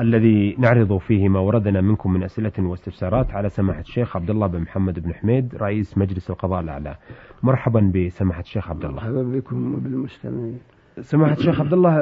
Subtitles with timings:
[0.00, 4.60] الذي نعرض فيه ما وردنا منكم من أسئلة واستفسارات على سماحة الشيخ عبد الله بن
[4.60, 6.96] محمد بن حميد رئيس مجلس القضاء الأعلى.
[7.42, 8.96] مرحبا بسماحة الشيخ عبد الله.
[8.96, 10.58] مرحبا بكم وبالمستمعين
[11.00, 11.96] سماحة الشيخ عبد الله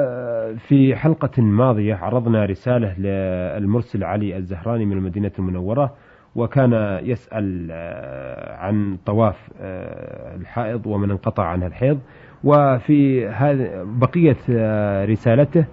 [0.55, 5.93] في حلقة ماضية عرضنا رسالة للمرسل علي الزهراني من المدينة المنورة
[6.35, 7.71] وكان يسأل
[8.59, 9.49] عن طواف
[10.39, 11.99] الحائض ومن انقطع عنها الحيض.
[12.43, 14.37] وفي هذه بقية
[15.05, 15.65] رسالته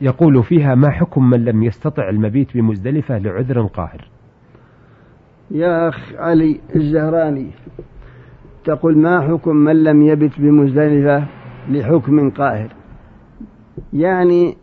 [0.00, 4.08] يقول فيها ما حكم من لم يستطع المبيت بمزدلفة لعذر قاهر.
[5.50, 7.50] يا أخ علي الزهراني
[8.64, 11.24] تقول ما حكم من لم يبت بمزدلفة
[11.68, 12.68] لحكم قاهر؟
[13.92, 14.56] يعني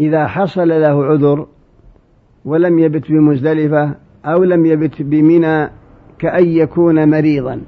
[0.00, 1.46] إذا حصل له عذر
[2.44, 5.70] ولم يبت بمزدلفة أو لم يبت بمنى
[6.18, 7.60] كأن يكون مريضا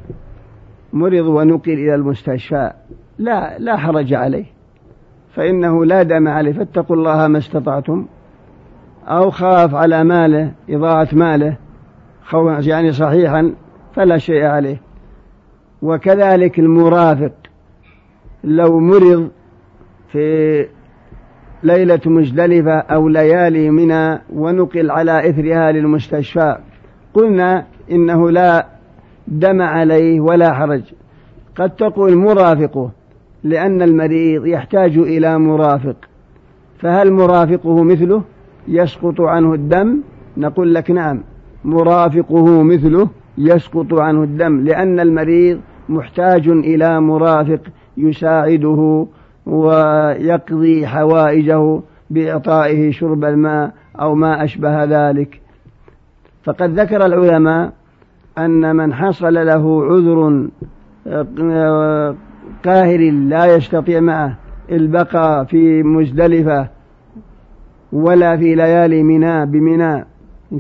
[0.93, 2.73] مرض ونقل إلى المستشفى
[3.19, 4.45] لا لا حرج عليه.
[5.35, 8.07] فإنه لا دم عليه فاتقوا الله ما استطعتم.
[9.07, 11.57] أو خاف على ماله إضاعة ماله
[12.25, 13.55] خوف يعني صحيحا
[13.95, 14.81] فلا شيء عليه.
[15.83, 17.33] وكذلك المرافق
[18.45, 19.31] لو مرض
[20.13, 20.67] في
[21.63, 26.59] ليلة مزدلفة أو ليالي منى ونقل على إثرها للمستشفى
[27.15, 28.67] قلنا إنه لا
[29.29, 30.83] دم عليه ولا حرج.
[31.57, 32.91] قد تقول مرافقه
[33.45, 35.97] لأن المريض يحتاج إلى مرافق.
[36.79, 38.23] فهل مرافقه مثله؟
[38.69, 40.01] يسقط عنه الدم.
[40.37, 41.23] نقول لك نعم
[41.65, 47.61] مرافقه مثله يسقط عنه الدم لأن المريض محتاج إلى مرافق
[47.97, 49.07] يساعده
[49.47, 51.81] ويقضي حوائجه
[52.11, 55.41] بإعطائه شرب الماء أو ما أشبه ذلك.
[56.45, 57.73] فقد ذكر العلماء
[58.39, 60.49] أن من حصل له عذر
[62.65, 64.37] قاهر لا يستطيع معه
[64.71, 66.69] البقاء في مزدلفة
[67.93, 70.05] ولا في ليالي منى بمنى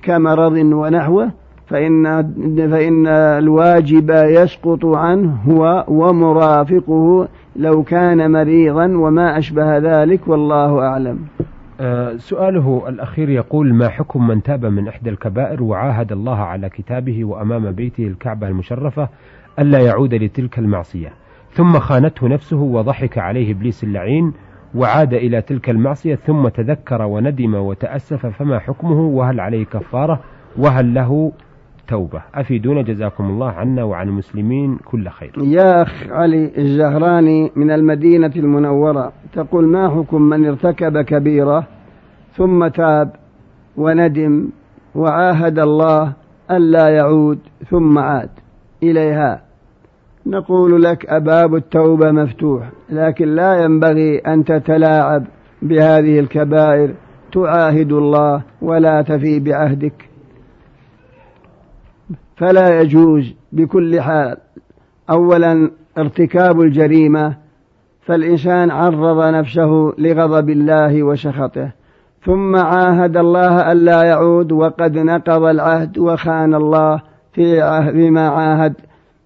[0.03, 1.31] كمرض ونحوه
[1.67, 2.23] فإن
[2.71, 11.19] فإن الواجب يسقط عنه هو ومرافقه لو كان مريضا وما أشبه ذلك والله أعلم.
[11.81, 17.25] أه سؤاله الأخير يقول ما حكم من تاب من إحدى الكبائر وعاهد الله على كتابه
[17.25, 19.09] وأمام بيته الكعبة المشرفة
[19.59, 21.13] ألا يعود لتلك المعصية؟
[21.53, 24.33] ثم خانته نفسه وضحك عليه إبليس اللعين
[24.75, 30.21] وعاد إلى تلك المعصية ثم تذكر وندم وتأسف فما حكمه؟ وهل عليه كفارة؟
[30.59, 31.33] وهل له
[31.89, 35.33] توبة؟ أفيدونا جزاكم الله عنا وعن المسلمين كل خير.
[35.39, 41.67] يا أخ علي الزهراني من المدينة المنورة تقول ما حكم من ارتكب كبيرة
[42.37, 43.13] ثم تاب
[43.77, 44.49] وندم
[44.95, 46.13] وعاهد الله
[46.51, 47.39] ألا يعود
[47.71, 48.31] ثم عاد
[48.83, 49.50] إليها؟
[50.27, 55.25] نقول لك أباب التوبة مفتوح لكن لا ينبغي أن تتلاعب
[55.63, 56.95] بهذه الكبائر.
[57.33, 60.09] تعاهد الله ولا تفي بعهدك.
[62.37, 64.37] فلا يجوز بكل حال.
[65.11, 67.37] اولا ارتكاب الجريمة
[68.01, 71.73] فالإنسان عرض نفسه لغضب الله وسخطه
[72.25, 77.03] ثم عاهد الله ألا يعود وقد نقض العهد وخان الله
[77.33, 78.75] في عهد بما عاهد.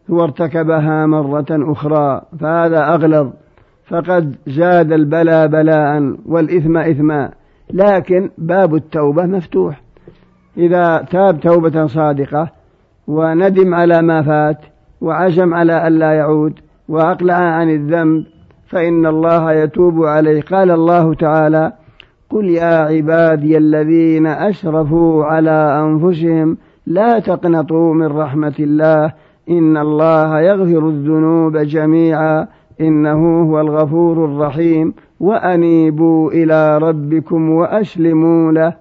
[0.08, 3.30] وارتكبها مرة أخرى فهذا أغلظ.
[3.86, 7.30] فقد زاد البلاء بلاء والإثم إثما.
[7.72, 9.80] لكن باب التوبة مفتوح.
[10.56, 12.48] إذا تاب توبة صادقة
[13.06, 14.58] وندم على ما فات
[15.00, 16.52] وعزم على ألا يعود
[16.88, 18.24] وأقلع عن الذنب
[18.66, 20.42] فإن الله يتوب عليه.
[20.42, 21.72] قال الله تعالى
[22.30, 26.56] قل يا عبادي الذين أسرفوا على أنفسهم
[26.86, 29.12] لا تقنطوا من رحمة الله
[29.50, 32.46] إن الله يغفر الذنوب جميعا
[32.80, 34.94] إنه هو الغفور الرحيم.
[35.20, 38.76] وأنيبوا إلى ربكم وأسلموا له.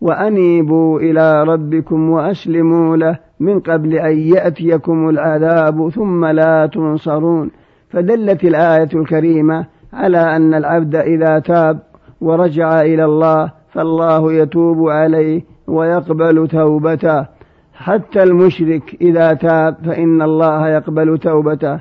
[0.00, 3.18] وأنيبوا إلى ربكم وأسلموا له.
[3.40, 7.50] من قبل أن يأتيكم العذاب ثم لا تنصرون.
[7.90, 11.78] فدلت الآية الكريمة على أن العبد إذا تاب
[12.20, 17.41] ورجع إلى الله فالله يتوب عليه ويقبل توبته.
[17.82, 21.80] حتى المشرك إذا تاب فإن الله يقبل توبته.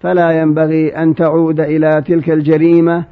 [0.00, 3.04] فلا ينبغي أن تعود إلى تلك الجريمة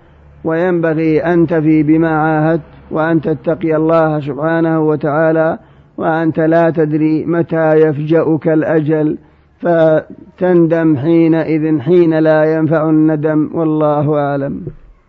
[0.45, 5.59] وينبغي أن تفي بما عاهدت وأن تتقي الله سبحانه وتعالى
[5.97, 9.19] وأنت لا تدري متى يفجأك الأجل.
[9.59, 14.67] فتندم حينئذ حين لا ينفع الندم والله أعلم.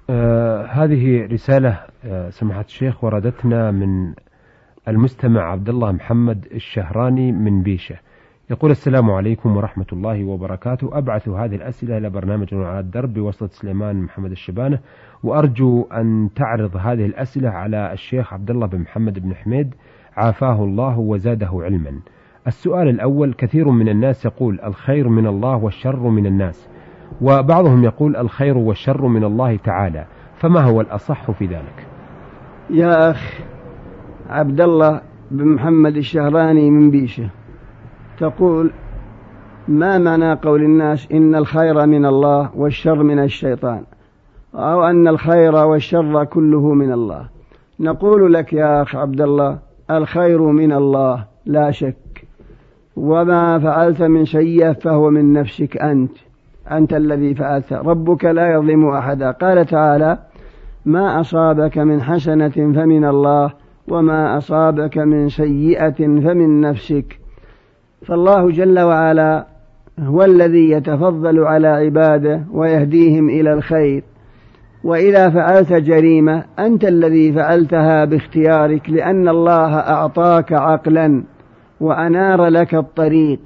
[0.09, 4.13] آه هذه رسالة آه سماحة الشيخ وردتنا من
[4.87, 7.95] المستمع عبد الله محمد الشهراني من بيشه.
[8.49, 10.97] يقول السلام عليكم ورحمة الله وبركاته.
[10.97, 14.79] أبعث هذه الأسئلة إلى برنامج على الدرب بواسطة سليمان محمد الشبانة
[15.23, 19.75] وأرجو أن تعرض هذه الأسئلة على الشيخ عبد الله بن محمد بن حميد
[20.17, 21.99] عافاه الله وزاده علما.
[22.47, 26.69] السؤال الأول كثير من الناس يقول الخير من الله والشر من الناس
[27.21, 30.05] وبعضهم يقول الخير والشر من الله تعالى
[30.35, 31.87] فما هو الأصح في ذلك؟
[32.69, 33.50] يا أخ
[34.31, 35.01] عبد الله
[35.31, 37.29] بن محمد الشهراني من بيشه.
[38.19, 38.71] تقول
[39.67, 43.83] ما معنى قول الناس إن الخير من الله والشر من الشيطان؟
[44.55, 47.25] أو أن الخير والشر كله من الله.
[47.79, 49.59] نقول لك يا أخ عبد الله
[49.91, 52.25] الخير من الله لا شك.
[52.95, 56.17] وما فعلت من شيء فهو من نفسك أنت.
[56.71, 57.73] أنت الذي فعلت.
[57.73, 59.31] ربك لا يظلم أحدا.
[59.31, 60.17] قال تعالى
[60.85, 67.19] ما أصابك من حسنة فمن الله وما أصابك من سيئة فمن نفسك.
[68.05, 69.47] فالله جل وعلا
[69.99, 74.03] هو الذي يتفضل على عباده ويهديهم إلى الخير.
[74.83, 81.23] وإذا فعلت جريمة أنت الذي فعلتها باختيارك لأن الله أعطاك عقلا
[81.79, 83.39] وأنار لك الطريق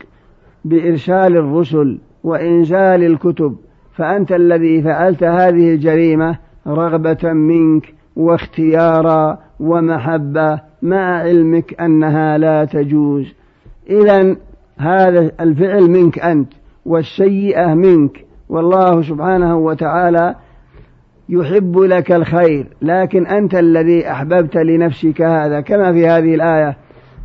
[0.65, 3.55] بإرسال الرسل وإنزال الكتب.
[3.93, 6.37] فأنت الذي فعلت هذه الجريمة
[6.67, 13.33] رغبة منك واختيارا ومحبة مع علمك أنها لا تجوز.
[13.89, 14.35] إذا
[14.77, 16.53] هذا الفعل منك أنت
[16.85, 18.25] والسيئة منك.
[18.49, 20.35] والله سبحانه وتعالى
[21.29, 25.61] يحب لك الخير لكن أنت الذي أحببت لنفسك هذا.
[25.61, 26.77] كما في هذه الآية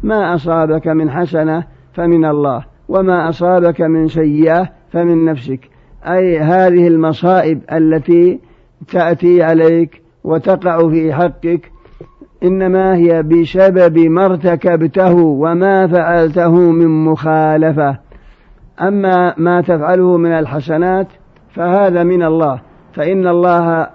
[0.03, 5.69] ما أصابك من حسنة فمن الله وما أصابك من سيئة فمن نفسك.
[6.05, 8.41] أي هذه المصائب التي
[8.89, 11.71] تأتي عليك وتقع في حقك
[12.45, 17.99] إنما هي بسبب ما ارتكبته وما فعلته من مخالفة.
[18.83, 21.07] أما ما تفعله من الحسنات
[21.51, 22.61] فهذا من الله.
[22.93, 23.87] فإن الله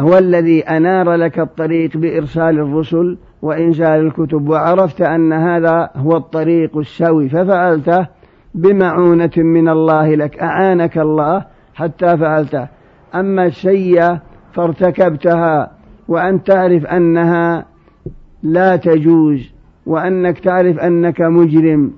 [0.00, 4.48] هو الذي أنار لك الطريق بإرسال الرسل وإنزال الكتب.
[4.48, 7.28] وعرفت أن هذا هو الطريق السوي.
[7.28, 8.06] ففعلته
[8.54, 10.38] بمعونة من الله لك.
[10.38, 11.44] أعانك الله
[11.74, 12.68] حتى فعلته.
[13.14, 14.20] أما السيئة
[14.52, 15.70] فارتكبتها.
[16.08, 17.71] وأن تعرف أنها
[18.42, 19.52] لا تجوز
[19.86, 21.92] وأنك تعرف أنك مجرم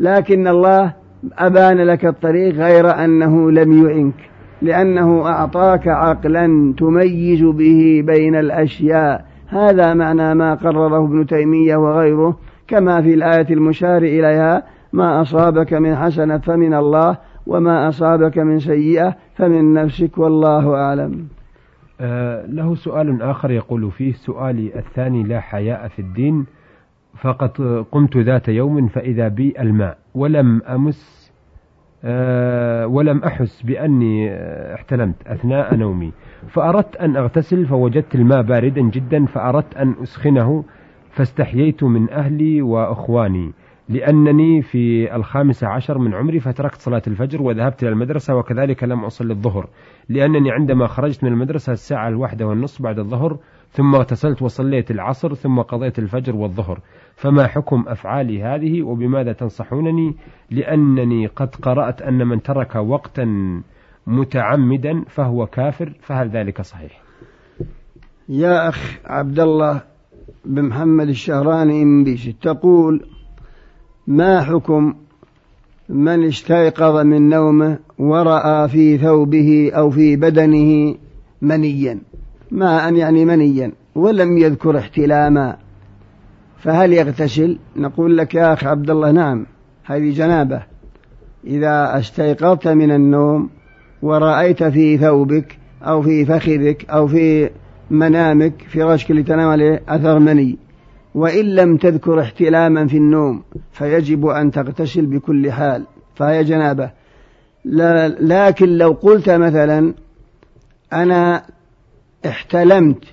[0.00, 0.94] لكن الله
[1.38, 4.14] أبان لك الطريق غير أنه لم يعنك
[4.62, 9.24] لأنه أعطاك عقلا تميز به بين الأشياء.
[9.48, 12.36] هذا معنى ما قرره ابن تيمية وغيره
[12.68, 14.62] كما في الآية المشار إليها
[14.92, 17.16] ما أصابك من حسنة فمن الله
[17.46, 21.26] وما أصابك من سيئة فمن نفسك والله أعلم.
[22.46, 26.46] له سؤال آخر يقول فيه سؤالي الثاني لا حياء في الدين
[27.20, 31.20] فقد قمت ذات يوم فإذا بي الماء ولم أمس
[32.04, 36.12] آه ولم أحس بأني آه، احتلمت أثناء نومي.
[36.48, 40.64] فأردت أن أغتسل فوجدت الماء باردا جدا فأردت أن أسخنه
[41.10, 43.52] فاستحييت من أهلي وأخواني.
[43.90, 49.32] لأنني في الخامسة عشر من عمري فتركت صلاة الفجر وذهبت إلى المدرسة وكذلك لم أصلي
[49.32, 49.68] الظهر.
[50.08, 53.38] لأنني عندما خرجت من المدرسة الساعة الواحدة والنصف بعد الظهر
[53.70, 56.80] ثم اغتسلت وصليت العصر ثم قضيت الفجر والظهر.
[57.14, 60.16] فما حكم أفعالي هذه وبماذا تنصحونني؟
[60.50, 63.24] لأنني قد قرأت أن من ترك وقتا
[64.06, 67.02] متعمدا فهو كافر فهل ذلك صحيح؟
[68.28, 69.82] يا أخ عبد الله
[70.44, 72.04] بن محمد الشهراني
[72.42, 73.06] تقول
[74.10, 74.94] ما حكم
[75.88, 80.94] من استيقظ من نومه ورأى في ثوبه أو في بدنه
[81.42, 81.98] منيا؟
[82.50, 85.56] ما أن يعني منيا ولم يذكر احتلاما.
[86.58, 89.46] فهل يغتسل؟ نقول لك يا أخ عبد الله نعم
[89.84, 90.62] هذه جنابة.
[91.46, 93.50] إذا استيقظت من النوم
[94.02, 97.50] ورأيت في ثوبك أو في فخذك أو في
[97.90, 100.69] منامك فراشك اللي تنام عليه أثر مني.
[101.14, 105.84] وإن لم تذكر احتلاما في النوم فيجب أن تغتسل بكل حال.
[106.14, 106.90] فهي جنابة.
[108.20, 109.94] لكن لو قلت مثلا
[110.92, 111.42] أنا
[112.26, 113.04] احتلمت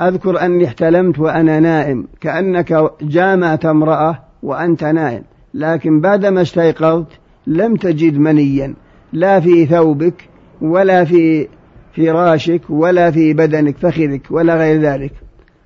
[0.00, 5.22] أذكر أني احتلمت وأنا نائم كأنك جامعت امرأة وأنت نائم.
[5.54, 7.12] لكن بعدما استيقظت
[7.46, 8.74] لم تجد منيا
[9.12, 10.28] لا في ثوبك
[10.60, 11.48] ولا في
[11.96, 15.12] فراشك ولا في بدنك فخذك ولا غير ذلك.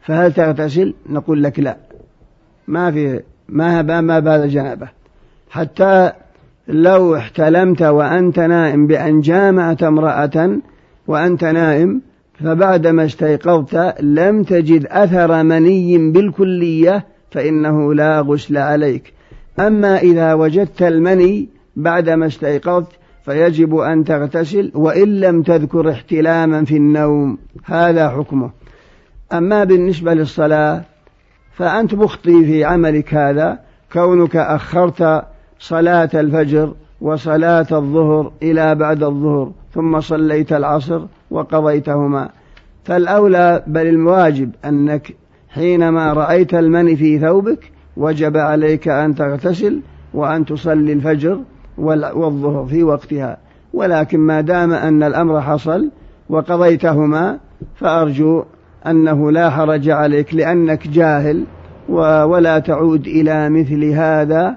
[0.07, 1.77] فهل تغتسل؟ نقول لك لا.
[2.69, 4.89] ما في ما ما بال جنابه.
[5.51, 6.13] حتى
[6.69, 10.57] لو احتلمت وأنت نائم بأن جامعت امرأة
[11.07, 12.01] وأنت نائم
[12.35, 19.13] فبعدما استيقظت لم تجد أثر مني بالكلية فإنه لا غسل عليك.
[19.59, 22.93] أما إذا وجدت المني بعدما استيقظت
[23.25, 27.39] فيجب أن تغتسل وإن لم تذكر احتلاما في النوم.
[27.65, 28.51] هذا حكمه.
[29.35, 30.83] أما بالنسبة للصلاة
[31.53, 33.59] فأنت مخطي في عملك هذا
[33.93, 35.25] كونك أخرت
[35.59, 42.29] صلاة الفجر وصلاة الظهر إلى بعد الظهر ثم صليت العصر وقضيتهما.
[42.85, 45.17] فالأولى بل الواجب أنك
[45.49, 49.81] حينما رأيت المني في ثوبك وجب عليك أن تغتسل
[50.15, 51.41] وأن تصلي الفجر
[51.79, 53.37] والظهر في وقتها.
[53.73, 55.91] ولكن ما دام أن الأمر حصل
[56.29, 57.39] وقضيتهما
[57.75, 58.45] فأرجو
[58.87, 61.45] أنه لا حرج عليك لأنك جاهل
[61.89, 64.57] ولا تعود إلى مثل هذا.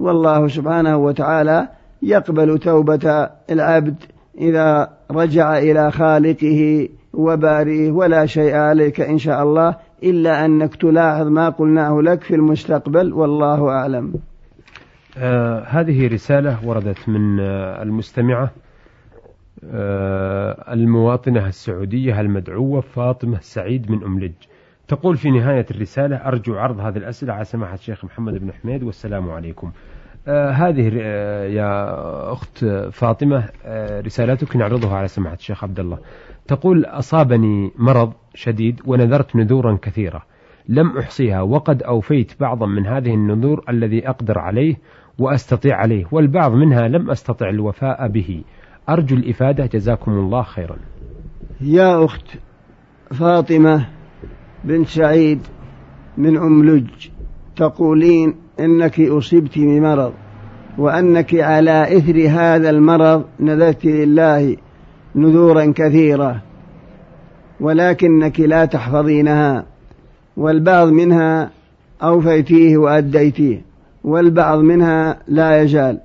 [0.00, 1.68] والله سبحانه وتعالى
[2.02, 3.94] يقبل توبة العبد
[4.38, 11.48] إذا رجع إلى خالقه وبارئه ولا شيء عليك إن شاء الله إلا أنك تلاحظ ما
[11.48, 13.12] قلناه لك في المستقبل.
[13.12, 14.14] والله أعلم.
[15.18, 18.50] آه هذه رسالة وردت من آه المستمعة
[20.72, 24.32] المواطنة السعودية المدعوة فاطمة سعيد من أملج.
[24.88, 29.30] تقول في نهاية الرسالة أرجو عرض هذه الأسئلة على سماحة الشيخ محمد بن حميد والسلام
[29.30, 29.72] عليكم.
[30.28, 35.98] آه هذه آه يا أخت فاطمة آه رسالتك نعرضها على سماحة الشيخ عبد الله.
[36.48, 40.22] تقول أصابني مرض شديد ونذرت نذورا كثيرة.
[40.68, 44.76] لم أحصيها وقد أوفيت بعضا من هذه النذور الذي أقدر عليه
[45.18, 48.44] وأستطيع عليه والبعض منها لم أستطع الوفاء به.
[48.88, 50.76] أرجو الإفادة جزاكم الله خيرا.
[51.60, 52.26] يا أخت
[53.10, 53.86] فاطمة
[54.64, 55.40] بنت سعيد
[56.18, 56.86] من أملج
[57.56, 60.12] تقولين إنك أصبت بمرض
[60.78, 64.56] وأنك على إثر هذا المرض نذرت لله
[65.14, 66.42] نذورا كثيرة
[67.60, 69.66] ولكنك لا تحفظينها
[70.36, 71.50] والبعض منها
[72.02, 73.62] أوفيتيه وأديتيه
[74.04, 76.00] والبعض منها لا يزال.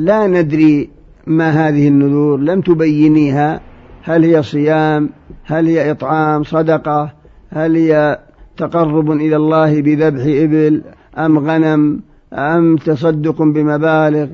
[0.00, 0.90] لا ندري
[1.26, 3.60] ما هذه النذور لم تبينيها.
[4.02, 5.10] هل هي صيام؟
[5.44, 7.12] هل هي إطعام؟ صدقة؟
[7.50, 8.18] هل هي
[8.56, 10.82] تقرب إلى الله بذبح إبل؟
[11.18, 12.00] أم غنم؟
[12.32, 14.26] أم تصدق بمبالغ؟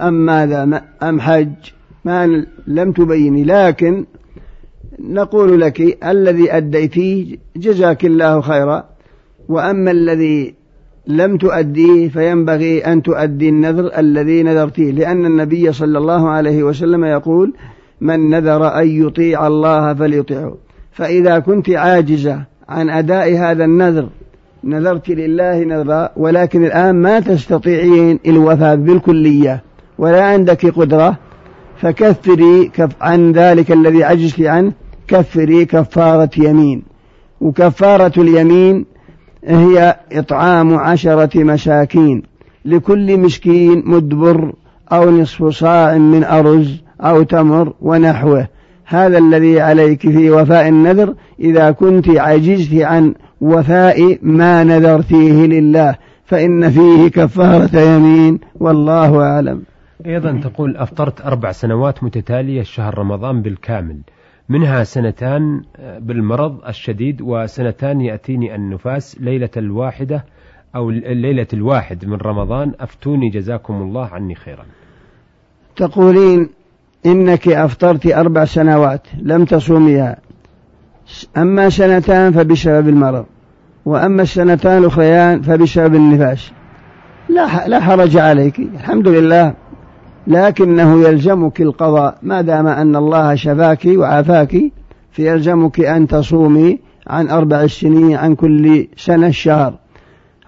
[0.00, 1.52] أم ماذا؟ أم حج؟
[2.04, 3.44] ما لم تبيني.
[3.44, 4.04] لكن
[5.00, 8.84] نقول لك الذي أديتيه جزاك الله خيرا.
[9.48, 10.54] وأما الذي
[11.06, 14.92] لم تؤديه فينبغي أن تؤدي النذر الذي نذرتيه.
[14.92, 17.52] لأن النبي صلى الله عليه وسلم يقول
[18.00, 20.56] من نذر أن يطيع الله فليطيعه.
[20.92, 24.08] فإذا كنت عاجزة عن أداء هذا النذر
[24.64, 29.62] نذرت لله نذرا ولكن الآن ما تستطيعين الوفاء بالكلية
[29.98, 31.18] ولا عندك قدرة
[31.76, 34.72] فكفري كف عن ذلك الذي عجزت عنه
[35.08, 36.82] كفري كفارة يمين.
[37.40, 38.91] وكفارة اليمين
[39.44, 42.22] هي إطعام عشرة مساكين
[42.64, 44.52] لكل مسكين مدبر
[44.92, 48.48] أو نصف صاع من أرز أو تمر ونحوه.
[48.86, 55.94] هذا الذي عليك في وفاء النذر إذا كنت عجزت عن وفاء ما نذرتيه لله
[56.24, 59.62] فإن فيه كفارة يمين والله أعلم.
[60.06, 63.98] أيضا تقول أفطرت أربع سنوات متتالية شهر رمضان بالكامل.
[64.48, 65.62] منها سنتان
[66.00, 70.24] بالمرض الشديد وسنتان يأتيني النفاس ليلة الواحدة
[70.76, 72.72] أو الليلة الواحد من رمضان.
[72.80, 74.64] أفتوني جزاكم الله عني خيرا.
[75.76, 76.48] تقولين
[77.06, 80.16] إنك أفطرت أربع سنوات لم تصوميها.
[81.36, 83.26] أما سنتان فبسبب المرض
[83.86, 86.52] وأما السنتان الأخريان فبسبب النفاس.
[87.28, 88.58] لا لا حرج عليك.
[88.58, 89.54] الحمد لله.
[90.26, 92.18] لكنه يلزمك القضاء.
[92.22, 94.56] ما دام أن الله شفاك وعافاك
[95.10, 99.74] فيلزمك أن تصومي عن أربع سنين عن كل سنة الشهر.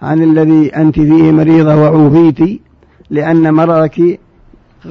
[0.01, 2.61] عن الذي أنت فيه مريضة وعوفيت
[3.09, 4.19] لأن مرضك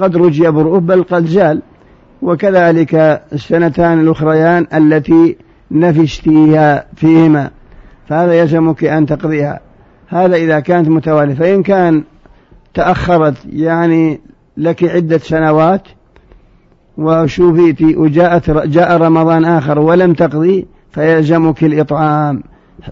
[0.01, 1.63] قد رجي برؤه بل قد زال.
[2.23, 5.37] وكذلك السنتان الأخريان التي
[5.71, 7.51] نفشتيها فيهما.
[8.09, 9.61] فهذا يلزمك أن تقضيها.
[10.09, 11.35] هذا إذا كانت متوالية.
[11.35, 12.03] فإن كان
[12.75, 14.21] تأخرت يعني
[14.57, 15.83] لك عدة سنوات
[16.99, 22.43] وشوفيت وجاءت جاء رمضان آخر ولم تقضي فيلزمك الإطعام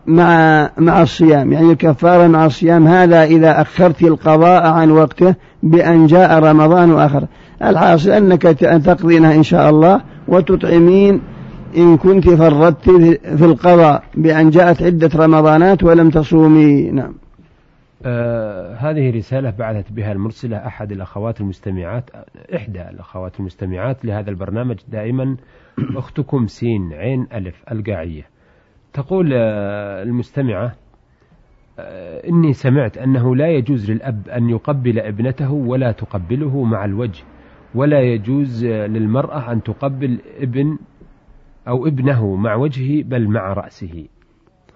[0.07, 1.52] مع مع الصيام.
[1.52, 7.26] يعني الكفارة مع الصيام هذا إذا أخرت القضاء عن وقته بأن جاء رمضان آخر.
[7.62, 8.42] الحاصل أنك
[8.85, 11.21] تقضينها إن شاء الله وتطعمين
[11.76, 12.90] إن كنت فردت
[13.37, 16.90] في القضاء بأن جاءت عدة رمضانات ولم تصومي.
[16.90, 17.22] نعم.
[18.06, 22.11] آه هذه رسالة بعثت بها المرسلة أحد الأخوات المستمعات
[22.54, 25.37] إحدى الأخوات المستمعات لهذا البرنامج دائما
[25.97, 28.26] أختكم سين عين ألف القاعية.
[28.92, 30.75] تقول آه المستمعة
[31.78, 37.25] آه إني سمعت أنه لا يجوز للأب أن يقبل ابنته ولا تقبله مع الوجه
[37.75, 40.78] ولا يجوز للمرأة أن تقبل ابن
[41.68, 44.06] أو ابنه مع وجهه بل مع رأسه.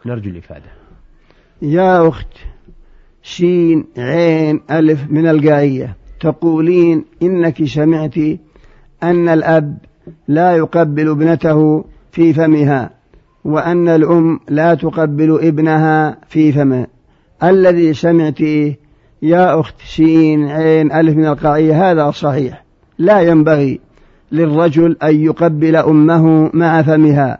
[0.06, 0.70] نرجو الإفادة.
[1.62, 2.55] يا أخت
[3.26, 8.14] شين عين ألف من القاعية تقولين إنك سمعت
[9.02, 9.78] أن الأب
[10.28, 12.90] لا يقبل ابنته في فمها
[13.44, 16.86] وأن الأم لا تقبل ابنها في فمه.
[17.42, 18.78] الذي سمعتيه
[19.22, 22.64] يا أخت شين عين ألف من القاعية هذا صحيح.
[22.98, 23.80] لا ينبغي
[24.32, 27.38] للرجل أن يقبل أمه مع فمها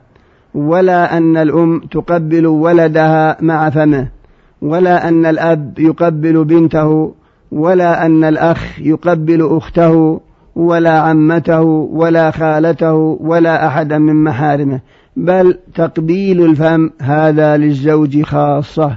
[0.54, 4.15] ولا أن الأم تقبل ولدها مع فمه.
[4.62, 7.14] ولا أن الأب يقبل بنته
[7.52, 10.20] ولا أن الأخ يقبل أخته
[10.56, 14.80] ولا عمته ولا خالته ولا أحدا من محارمه.
[15.16, 18.96] بل تقبيل الفم هذا للزوج خاصة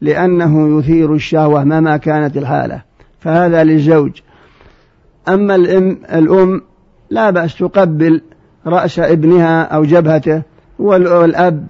[0.00, 2.82] لأنه يثير الشهوة مهما كانت الحالة.
[3.20, 4.12] فهذا للزوج.
[5.28, 6.62] أما الأم, الأم
[7.10, 8.20] لا بأس تقبل
[8.66, 10.42] رأس ابنها أو جبهته
[10.78, 11.66] والأب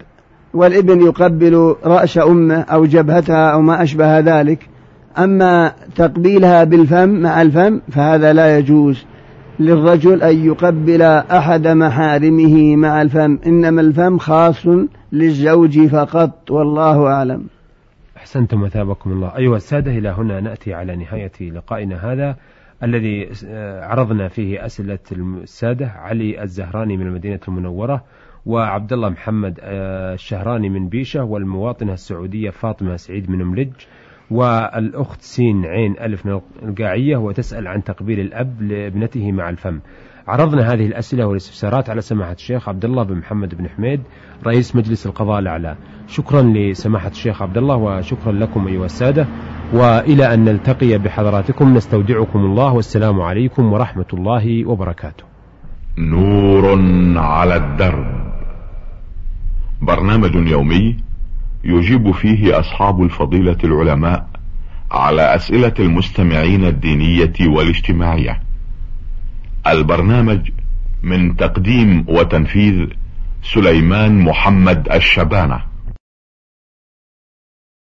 [0.54, 4.68] والابن يقبل رأس أمه أو جبهتها أو ما أشبه ذلك.
[5.18, 9.04] أما تقبيلها بالفم مع الفم فهذا لا يجوز
[9.60, 13.38] للرجل أن يقبل أحد محارمه مع الفم.
[13.46, 14.66] إنما الفم خاص
[15.12, 17.44] للزوج فقط والله أعلم.
[18.16, 19.36] أحسنتم مثابكم الله.
[19.36, 22.36] أيها السادة إلى هنا نأتي على نهاية لقائنا هذا
[22.82, 23.28] الذي
[23.82, 25.86] عرضنا فيه أسئلة السادة.
[25.86, 28.04] علي الزهراني من المدينة المنورة.
[28.46, 33.72] وعبد الله محمد الشهراني من بيشة والمواطنة السعودية فاطمة سعيد من ملج
[34.30, 39.80] والأخت سين عين ألف من القاعية وتسأل عن تقبيل الأب لابنته مع الفم.
[40.28, 44.00] عرضنا هذه الأسئلة والاستفسارات على سماحة الشيخ عبد الله بن محمد بن حميد
[44.46, 45.76] رئيس مجلس القضاء الأعلى.
[46.06, 49.26] شكرا لسماحة الشيخ عبد الله وشكرا لكم أيها السادة.
[49.72, 55.24] وإلى أن نلتقي بحضراتكم نستودعكم الله والسلام عليكم ورحمة الله وبركاته.
[55.98, 56.78] نور
[57.18, 58.23] على الدرب.
[59.84, 60.96] برنامج يومي
[61.64, 64.28] يجيب فيه أصحاب الفضيلة العلماء
[64.90, 68.40] على أسئلة المستمعين الدينية والاجتماعية.
[69.66, 70.50] البرنامج
[71.02, 72.86] من تقديم وتنفيذ
[73.42, 75.73] سليمان محمد الشبانة.